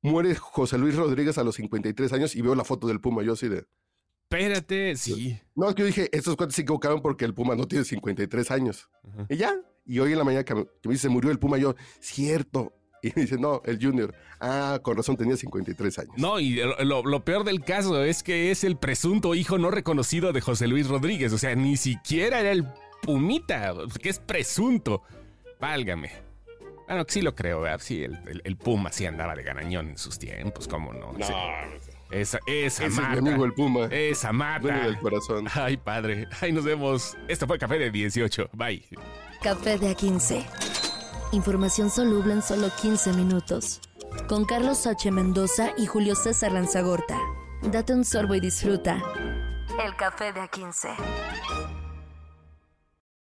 Muere 0.02 0.34
José 0.34 0.76
Luis 0.76 0.96
Rodríguez 0.96 1.38
a 1.38 1.44
los 1.44 1.54
53 1.54 2.12
años 2.12 2.34
y 2.34 2.42
veo 2.42 2.54
la 2.54 2.64
foto 2.64 2.86
del 2.88 3.00
Puma. 3.00 3.22
Yo 3.22 3.34
así 3.34 3.48
de. 3.48 3.64
Espérate, 4.36 4.96
sí. 4.96 5.38
No, 5.54 5.68
es 5.68 5.74
que 5.74 5.82
yo 5.82 5.86
dije, 5.86 6.08
estos 6.12 6.36
cuantos 6.36 6.56
se 6.56 6.62
equivocaron 6.62 7.00
porque 7.00 7.24
el 7.24 7.34
Puma 7.34 7.54
no 7.54 7.66
tiene 7.66 7.84
53 7.84 8.50
años. 8.50 8.88
Y 9.28 9.36
ya. 9.36 9.54
Y 9.86 9.98
hoy 9.98 10.12
en 10.12 10.18
la 10.18 10.24
mañana 10.24 10.44
que 10.44 10.54
me, 10.54 10.64
que 10.64 10.88
me 10.88 10.92
dice, 10.92 11.02
se 11.02 11.08
murió 11.08 11.30
el 11.30 11.38
Puma, 11.38 11.58
yo, 11.58 11.74
cierto, 12.00 12.72
y 13.04 13.10
dice, 13.20 13.36
no, 13.36 13.60
el 13.66 13.78
Junior. 13.78 14.14
Ah, 14.40 14.80
con 14.82 14.96
razón, 14.96 15.16
tenía 15.16 15.36
53 15.36 15.98
años. 15.98 16.14
No, 16.16 16.40
y 16.40 16.58
lo, 16.80 17.24
peor 17.24 17.44
del 17.44 17.62
caso 17.62 18.02
es 18.02 18.22
que 18.22 18.50
es 18.50 18.64
el 18.64 18.78
presunto 18.78 19.34
hijo 19.34 19.58
no 19.58 19.70
reconocido 19.70 20.32
de 20.32 20.40
José 20.40 20.68
Luis 20.68 20.88
Rodríguez. 20.88 21.32
O 21.34 21.38
sea, 21.38 21.54
ni 21.54 21.76
siquiera 21.76 22.40
era 22.40 22.50
el 22.50 22.66
Pumita, 23.02 23.74
que 24.00 24.08
es 24.08 24.18
presunto. 24.20 25.02
Válgame. 25.60 26.12
Bueno, 26.88 27.04
sí 27.06 27.20
lo 27.20 27.34
creo, 27.34 27.60
¿verdad? 27.60 27.80
Sí, 27.82 28.04
el, 28.04 28.56
Puma 28.56 28.90
sí 28.90 29.04
andaba 29.04 29.34
de 29.34 29.42
ganañón 29.42 29.90
en 29.90 29.98
sus 29.98 30.18
tiempos, 30.18 30.66
¿cómo 30.66 30.94
no? 30.94 31.12
No. 31.12 31.26
Esa, 32.14 32.38
esa 32.46 32.84
Ese 32.84 32.86
es 32.86 32.96
mi 32.96 33.18
amigo 33.18 33.44
el 33.44 33.52
Puma. 33.54 33.86
Esa 33.90 34.32
mata. 34.32 34.84
del 34.84 34.96
corazón. 34.98 35.46
Ay, 35.52 35.76
padre. 35.76 36.28
Ay, 36.40 36.52
nos 36.52 36.62
vemos. 36.64 37.16
Esto 37.26 37.46
fue 37.48 37.58
Café 37.58 37.76
de 37.76 37.90
18. 37.90 38.50
Bye. 38.52 38.86
Café 39.42 39.78
de 39.78 39.96
A15. 39.96 40.46
Información 41.32 41.90
soluble 41.90 42.34
en 42.34 42.42
solo 42.42 42.70
15 42.80 43.14
minutos. 43.14 43.80
Con 44.28 44.44
Carlos 44.44 44.86
H. 44.86 45.10
Mendoza 45.10 45.72
y 45.76 45.86
Julio 45.86 46.14
César 46.14 46.52
Lanzagorta. 46.52 47.18
Date 47.62 47.92
un 47.92 48.04
sorbo 48.04 48.36
y 48.36 48.40
disfruta. 48.40 49.02
El 49.84 49.96
café 49.96 50.32
de 50.32 50.40
A15. 50.42 51.73